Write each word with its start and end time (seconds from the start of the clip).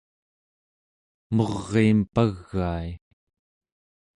muriim 1.35 1.99
pagai 2.15 2.89